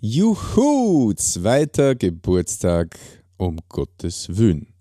[0.00, 2.96] Juhu, zweiter Geburtstag
[3.36, 4.77] um Gottes Willen.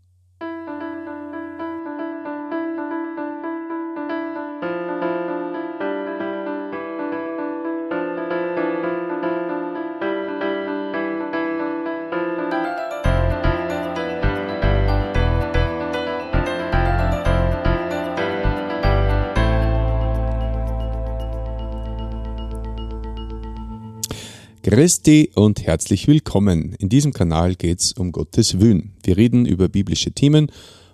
[24.69, 26.73] Christi und herzlich willkommen.
[26.73, 28.97] In diesem Kanal geht es um Gottes Willen.
[29.01, 30.51] Wir reden über biblische Themen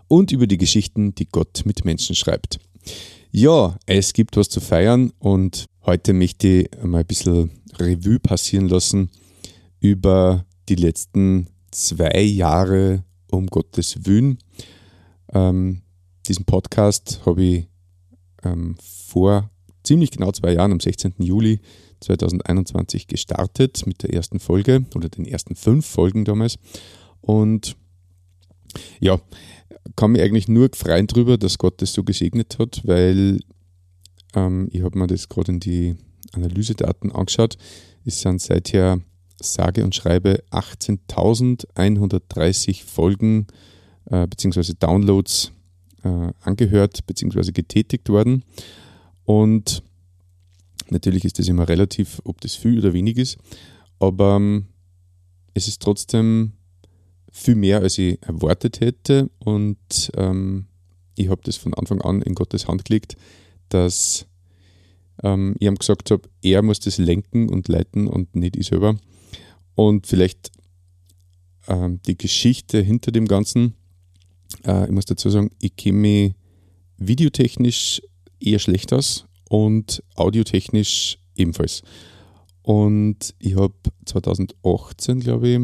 [0.08, 2.60] und über die Geschichten, die Gott mit Menschen schreibt.
[3.32, 7.50] Ja, es gibt was zu feiern und heute möchte ich mal ein bisschen
[7.80, 9.10] Revue passieren lassen
[9.80, 14.38] über die letzten zwei Jahre um Gottes Willen.
[15.34, 15.82] Ähm,
[16.28, 17.68] diesen Podcast habe ich
[18.44, 19.50] ähm, vor
[19.84, 21.16] ziemlich genau zwei Jahren, am 16.
[21.18, 21.60] Juli
[22.04, 26.58] 2021 gestartet mit der ersten Folge oder den ersten fünf Folgen damals.
[27.22, 27.76] Und
[29.00, 29.20] ja,
[29.96, 33.40] kann mich eigentlich nur freuen darüber, dass Gott das so gesegnet hat, weil
[34.36, 35.96] ähm, ich habe mir das gerade in die
[36.34, 37.58] Analysedaten angeschaut.
[38.06, 39.00] Es sind seither
[39.42, 43.48] sage und schreibe 18.130 Folgen
[44.06, 44.74] äh, bzw.
[44.80, 45.52] Downloads
[46.04, 47.52] äh, angehört bzw.
[47.52, 48.44] getätigt worden.
[49.26, 49.84] Und
[50.94, 53.38] Natürlich ist das immer relativ, ob das viel oder wenig ist,
[54.00, 54.68] aber ähm,
[55.56, 56.54] es ist trotzdem
[57.32, 60.68] viel mehr, als ich erwartet hätte und ähm,
[61.16, 63.18] ich habe das von Anfang an in Gottes Hand gelegt,
[63.70, 64.28] dass
[65.24, 68.96] ähm, ich ihm gesagt habe, er muss das lenken und leiten und nicht ich selber.
[69.74, 70.52] Und vielleicht
[71.68, 73.74] ähm, die Geschichte hinter dem Ganzen,
[74.64, 76.34] äh, ich muss dazu sagen, ich kenne mich
[76.98, 78.04] videotechnisch
[78.40, 81.84] eher schlecht aus und audiotechnisch ebenfalls.
[82.64, 85.60] Und ich habe 2018, glaube ich,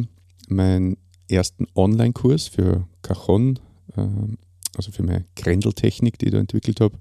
[0.47, 3.57] meinen ersten Online-Kurs für Cajon,
[3.95, 4.07] äh,
[4.77, 6.99] also für meine Grendeltechnik, die ich da entwickelt habe,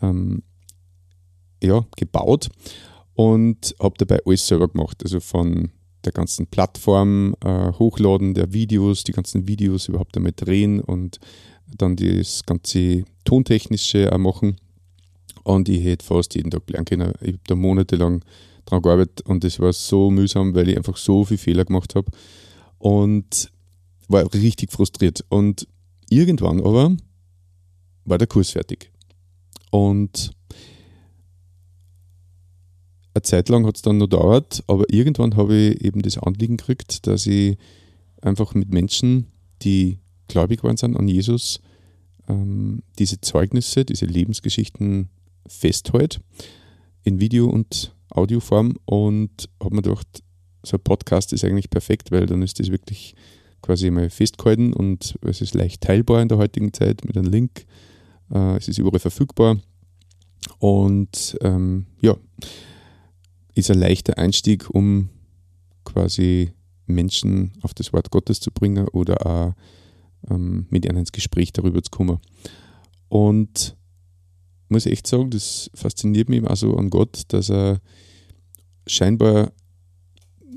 [0.00, 0.42] ähm,
[1.62, 2.48] ja, gebaut
[3.12, 5.02] und habe dabei alles selber gemacht.
[5.02, 5.72] Also von
[6.06, 11.20] der ganzen Plattform, äh, Hochladen der Videos, die ganzen Videos überhaupt damit drehen und
[11.66, 14.56] dann das ganze Tontechnische auch machen.
[15.44, 17.12] Und ich hätte fast jeden Tag lernen können.
[17.20, 18.24] Ich habe da monatelang
[18.64, 22.10] dran gearbeitet und es war so mühsam, weil ich einfach so viele Fehler gemacht habe.
[22.78, 23.50] Und
[24.08, 25.24] war richtig frustriert.
[25.28, 25.68] Und
[26.10, 26.96] irgendwann aber
[28.04, 28.90] war der Kurs fertig.
[29.70, 30.32] Und
[33.14, 36.56] eine Zeit lang hat es dann noch dauert, aber irgendwann habe ich eben das Anliegen
[36.56, 37.56] gekriegt, dass ich
[38.20, 39.28] einfach mit Menschen,
[39.62, 41.60] die gläubig geworden sind an Jesus,
[42.28, 45.10] ähm, diese Zeugnisse, diese Lebensgeschichten
[45.46, 46.20] festhält
[47.02, 50.22] in Video- und Audioform und habe mir gedacht,
[50.62, 53.14] so ein Podcast ist eigentlich perfekt, weil dann ist das wirklich
[53.60, 57.66] quasi mal festgehalten und es ist leicht teilbar in der heutigen Zeit mit einem Link.
[58.30, 59.58] Äh, es ist überall verfügbar
[60.58, 62.16] und ähm, ja,
[63.54, 65.08] ist ein leichter Einstieg, um
[65.84, 66.52] quasi
[66.86, 69.54] Menschen auf das Wort Gottes zu bringen oder auch
[70.30, 72.18] ähm, mit ihnen ins Gespräch darüber zu kommen.
[73.08, 73.76] Und
[74.68, 77.80] muss echt sagen, das fasziniert mich auch so an Gott, dass er
[78.86, 79.52] scheinbar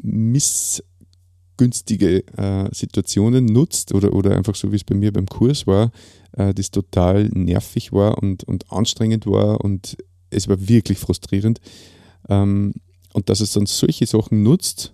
[0.02, 5.92] missgünstige äh, Situationen nutzt oder, oder einfach so wie es bei mir beim Kurs war,
[6.34, 9.98] äh, das total nervig war und, und anstrengend war und
[10.30, 11.60] es war wirklich frustrierend.
[12.30, 12.74] Ähm,
[13.14, 14.94] und dass es dann solche Sachen nutzt,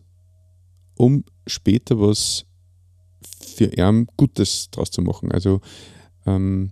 [0.95, 2.45] um später was
[3.39, 5.31] für ihn Gutes draus zu machen.
[5.31, 5.61] Also
[6.25, 6.71] ähm,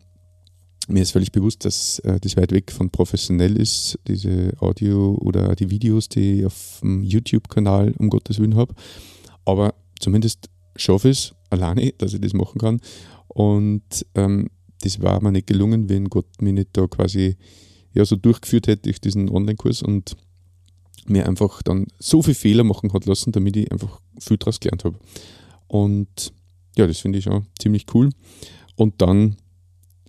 [0.92, 5.56] mir ist völlig bewusst, dass äh, das weit weg von professionell ist, diese Audio oder
[5.56, 8.74] die Videos, die ich auf dem YouTube-Kanal um Gottes Willen habe.
[9.46, 12.82] Aber zumindest schaffe ich es alleine, dass ich das machen kann.
[13.28, 14.50] Und ähm,
[14.82, 17.38] das war mir nicht gelungen, wenn Gott mich nicht da quasi
[17.94, 20.16] ja, so durchgeführt hätte durch diesen Online-Kurs und
[21.06, 24.86] mir einfach dann so viele Fehler machen hat lassen, damit ich einfach viel daraus gelernt
[24.86, 24.98] habe.
[25.68, 26.34] Und
[26.76, 28.10] ja, das finde ich schon ziemlich cool.
[28.76, 29.38] Und dann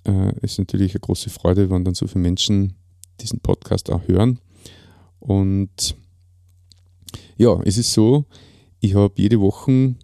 [0.04, 2.74] äh, ist natürlich eine große Freude, wenn dann so viele Menschen
[3.20, 4.38] diesen Podcast auch hören.
[5.20, 5.96] Und
[7.36, 8.26] ja, es ist so,
[8.80, 9.94] ich habe jede Woche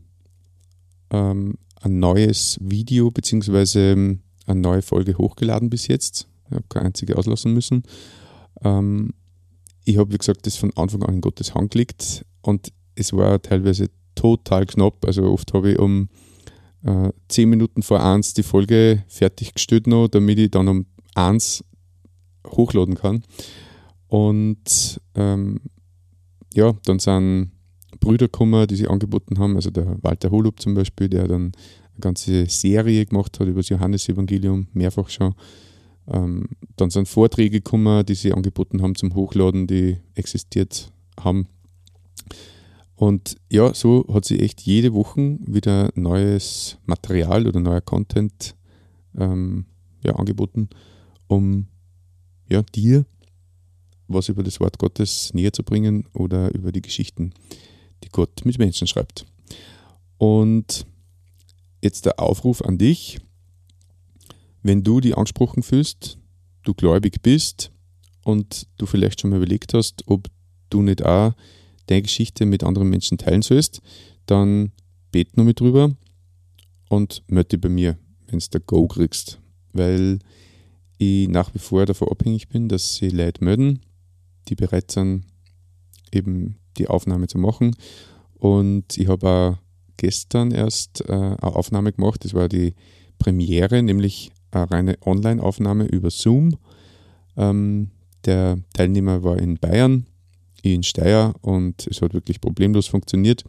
[1.10, 4.16] ähm, ein neues Video bzw.
[4.46, 6.28] eine neue Folge hochgeladen bis jetzt.
[6.46, 7.82] Ich habe keine einzige auslassen müssen.
[8.62, 9.14] Ähm,
[9.84, 13.40] ich habe, wie gesagt, das von Anfang an in Gottes Hand gelegt und es war
[13.40, 15.04] teilweise total knapp.
[15.04, 16.08] Also oft habe ich um
[16.88, 21.62] äh, zehn Minuten vor eins die Folge fertiggestellt noch, damit ich dann um eins
[22.46, 23.22] hochladen kann.
[24.06, 25.60] Und ähm,
[26.54, 27.50] ja, dann sind
[28.00, 31.52] Brüder gekommen, die sich angeboten haben, also der Walter Holub zum Beispiel, der dann
[31.92, 35.34] eine ganze Serie gemacht hat über das Johannesevangelium, mehrfach schon.
[36.06, 41.48] Ähm, dann sind Vorträge gekommen, die sie angeboten haben zum Hochladen, die existiert haben.
[42.98, 48.56] Und ja, so hat sie echt jede Woche wieder neues Material oder neuer Content
[49.16, 49.66] ähm,
[50.02, 50.68] ja, angeboten,
[51.28, 51.68] um
[52.50, 53.06] ja, dir
[54.08, 57.34] was über das Wort Gottes näher zu bringen oder über die Geschichten,
[58.02, 59.26] die Gott mit Menschen schreibt.
[60.16, 60.84] Und
[61.80, 63.20] jetzt der Aufruf an dich,
[64.64, 66.18] wenn du die angesprochen fühlst,
[66.64, 67.70] du gläubig bist
[68.24, 70.26] und du vielleicht schon mal überlegt hast, ob
[70.68, 71.34] du nicht auch
[71.88, 73.80] deine Geschichte mit anderen Menschen teilen sollst,
[74.26, 74.72] dann
[75.10, 75.90] bet nur mit drüber
[76.88, 79.40] und melde bei mir, wenn du der Go kriegst.
[79.72, 80.18] Weil
[80.98, 83.80] ich nach wie vor davon abhängig bin, dass sie Leute melden,
[84.48, 85.24] die bereit sind,
[86.12, 87.74] eben die Aufnahme zu machen.
[88.34, 89.58] Und ich habe auch
[89.96, 92.24] gestern erst äh, eine Aufnahme gemacht.
[92.24, 92.74] Das war die
[93.18, 96.56] Premiere, nämlich eine reine Online-Aufnahme über Zoom.
[97.36, 97.90] Ähm,
[98.24, 100.06] der Teilnehmer war in Bayern,
[100.62, 103.44] in Steyr und es hat wirklich problemlos funktioniert.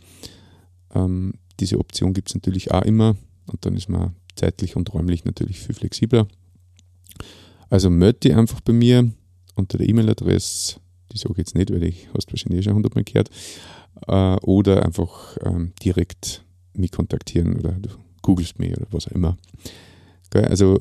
[0.94, 3.16] Ähm, diese Option gibt es natürlich auch immer
[3.48, 6.28] und dann ist man zeitlich und räumlich natürlich viel flexibler.
[7.70, 9.12] Also melde dich einfach bei mir
[9.56, 10.80] unter der E-Mail-Adresse,
[11.12, 13.30] die sage ich jetzt nicht, weil ich hast wahrscheinlich eh schon hundertmal gehört,
[14.08, 17.90] äh, oder einfach ähm, direkt mich kontaktieren oder du
[18.22, 19.38] googelst mich oder was auch immer.
[20.30, 20.80] Geil, also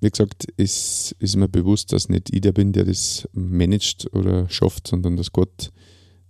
[0.00, 4.48] wie gesagt, ist, ist mir bewusst, dass nicht ich der bin, der das managt oder
[4.48, 5.70] schafft, sondern dass Gott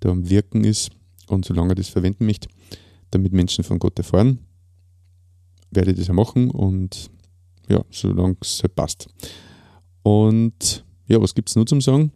[0.00, 0.91] da am Wirken ist
[1.26, 2.49] und solange er das verwenden möchte,
[3.11, 4.38] damit Menschen von Gott erfahren,
[5.70, 7.11] werde ich das auch machen und
[7.69, 9.09] ja, solange es halt passt.
[10.03, 12.12] Und ja, was gibt es nur zum Sagen?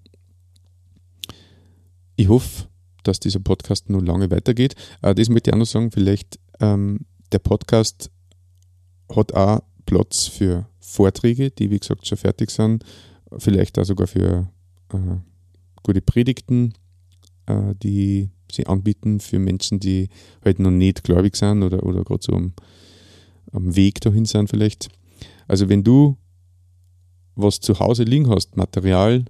[2.16, 2.68] Ich hoffe,
[3.02, 4.74] dass dieser Podcast noch lange weitergeht.
[5.02, 7.00] Äh, das möchte ich auch noch sagen, vielleicht ähm,
[7.32, 8.10] der Podcast
[9.14, 12.84] hat auch Platz für Vorträge, die wie gesagt schon fertig sind,
[13.38, 14.48] vielleicht auch sogar für
[14.92, 15.16] äh,
[15.82, 16.74] gute Predigten,
[17.46, 20.08] äh, die sie anbieten für Menschen, die
[20.44, 22.52] halt noch nicht gläubig sind oder, oder gerade so am,
[23.52, 24.88] am Weg dahin sind vielleicht.
[25.48, 26.16] Also wenn du
[27.34, 29.24] was zu Hause liegen hast, Material,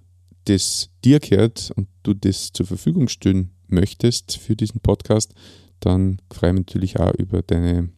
[0.47, 5.35] das dir gehört und du das zur Verfügung stellen möchtest für diesen Podcast,
[5.81, 7.91] dann freue ich mich natürlich auch über deine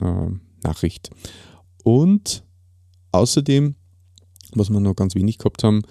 [0.00, 0.28] äh,
[0.62, 1.10] Nachricht.
[1.84, 2.44] Und
[3.12, 3.74] außerdem,
[4.52, 5.82] was wir noch ganz wenig gehabt haben,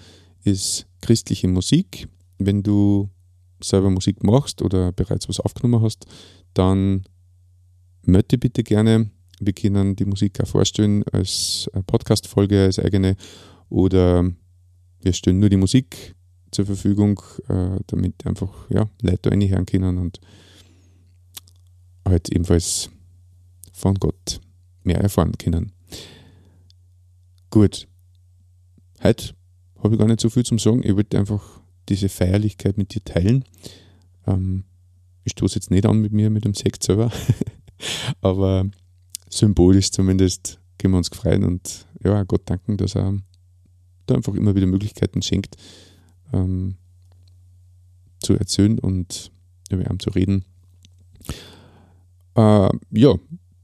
[0.44, 2.08] ist christliche Musik.
[2.38, 3.10] Wenn du
[3.62, 6.06] selber Musik machst oder bereits was aufgenommen hast,
[6.54, 7.04] dann
[8.02, 9.10] melde bitte gerne.
[9.40, 13.16] Wir können die Musik auch vorstellen als Podcast-Folge, als eigene
[13.68, 14.30] oder
[15.02, 16.14] wir stellen nur die Musik
[16.50, 20.20] zur Verfügung, äh, damit einfach ja, Leute reinhören können und
[22.04, 22.90] halt ebenfalls
[23.72, 24.40] von Gott
[24.82, 25.72] mehr erfahren können.
[27.50, 27.88] Gut.
[29.02, 29.34] Heute
[29.82, 30.84] habe ich gar nicht so viel zum Sagen.
[30.84, 31.42] Ich wollte einfach
[31.88, 33.44] diese Feierlichkeit mit dir teilen.
[34.24, 34.62] Ähm,
[35.24, 37.10] ich stoße jetzt nicht an mit mir mit dem Sekt selber,
[38.20, 38.70] aber
[39.28, 43.18] symbolisch zumindest können wir uns freuen und ja, Gott danken, dass er
[44.06, 45.56] da einfach immer wieder Möglichkeiten schenkt,
[46.32, 46.76] ähm,
[48.20, 49.32] zu erzählen und
[49.70, 50.44] über ihn zu reden.
[52.36, 53.14] Äh, ja,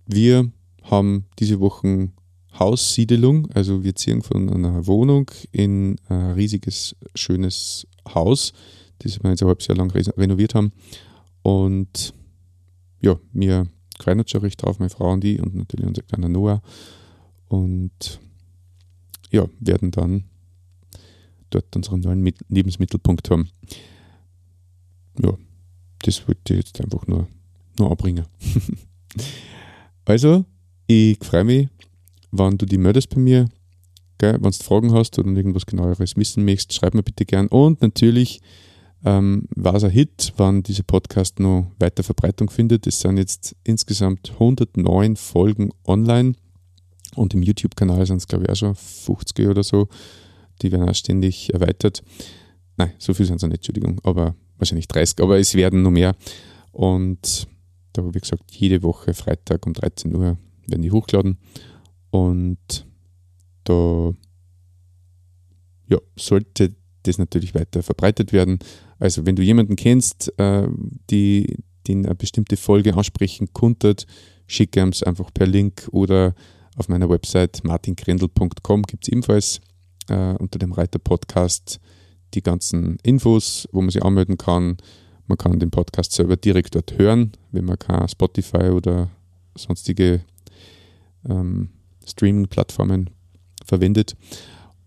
[0.07, 0.51] wir
[0.83, 2.11] haben diese Woche
[2.59, 8.53] Haussiedelung, also wir ziehen von einer Wohnung in ein riesiges, schönes Haus,
[8.99, 10.73] das wir jetzt ein halbes Jahr lang renoviert haben.
[11.43, 12.15] Und
[13.01, 13.67] ja, wir
[14.01, 16.63] freuen uns schon recht drauf, meine Frau und ich und natürlich unser kleiner Noah.
[17.49, 18.21] Und
[19.31, 20.25] ja, werden dann
[21.51, 23.49] dort unseren neuen Lebensmittelpunkt haben.
[25.23, 25.37] Ja,
[26.03, 27.29] das wollte ich jetzt einfach nur,
[27.79, 28.27] nur abbringen.
[30.05, 30.45] also,
[30.87, 31.69] ich freue mich,
[32.39, 33.47] wenn du die meldest bei mir.
[34.19, 37.49] Wenn du Fragen hast oder irgendwas genaueres wissen möchtest, schreib mir bitte gern.
[37.49, 38.41] Und natürlich
[39.05, 42.87] ähm, war es ein Hit, wann dieser Podcast noch weiter Verbreitung findet.
[42.87, 46.35] Es sind jetzt insgesamt 109 Folgen online
[47.15, 49.89] und im YouTube-Kanal sind es, glaube ich, auch schon 50 oder so.
[50.63, 52.03] Die werden auch ständig erweitert.
[52.77, 56.15] Nein, so viel sind es nicht, Entschuldigung, aber wahrscheinlich 30, aber es werden noch mehr.
[56.73, 57.47] Und
[57.93, 61.39] da ich gesagt, jede Woche Freitag um 13 Uhr werden die hochgeladen.
[62.11, 62.87] Und
[63.65, 64.13] da
[65.89, 68.59] ja, sollte das natürlich weiter verbreitet werden.
[68.99, 70.69] Also wenn du jemanden kennst, äh,
[71.11, 74.07] die, die eine bestimmte Folge ansprechen konntet,
[74.47, 76.35] schicke es einfach per Link oder
[76.77, 79.61] auf meiner Website martingrendel.com gibt es ebenfalls
[80.09, 81.81] äh, unter dem Reiter Podcast
[82.35, 84.77] die ganzen Infos, wo man sich anmelden kann,
[85.27, 89.11] Man kann den Podcast selber direkt dort hören, wenn man kein Spotify oder
[89.57, 90.21] sonstige
[91.29, 91.71] ähm,
[92.07, 93.11] Streaming-Plattformen
[93.65, 94.17] verwendet.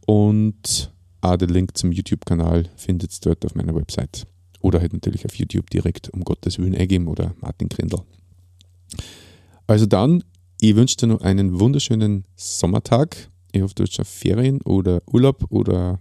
[0.05, 4.25] Und auch den Link zum YouTube-Kanal findet ihr dort auf meiner Website.
[4.61, 8.01] Oder halt natürlich auf YouTube direkt, um Gottes Willen eingeben oder Martin Grindel.
[9.67, 10.23] Also dann,
[10.59, 13.29] ich wünsche dir noch einen wunderschönen Sommertag.
[13.51, 15.99] Ich hoffe, du hast schon Ferien oder Urlaub oder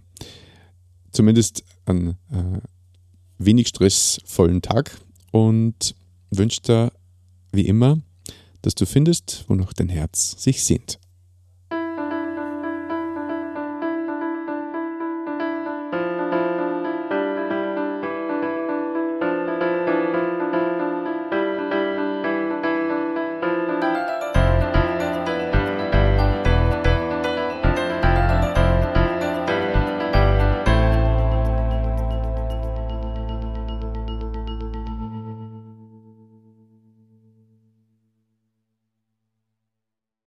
[1.11, 2.61] zumindest einen äh,
[3.37, 4.99] wenig stressvollen Tag
[5.31, 5.95] und
[6.29, 6.91] wünsche dir
[7.51, 7.99] wie immer,
[8.61, 10.98] dass du findest, wonach dein Herz sich sehnt.